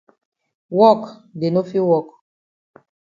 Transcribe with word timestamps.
Wok 0.77 1.01
dey 1.39 1.51
no 1.53 1.61
fit 1.69 1.83
wok. 1.89 2.07